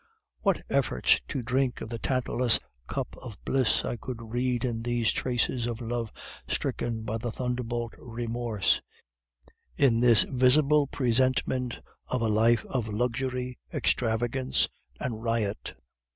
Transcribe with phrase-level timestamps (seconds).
[0.41, 5.11] "'What efforts to drink of the Tantalus cup of bliss I could read in these
[5.11, 6.11] traces of love
[6.47, 8.81] stricken by the thunderbolt remorse
[9.77, 14.67] in this visible presentment of a life of luxury, extravagance,
[14.99, 15.75] and riot.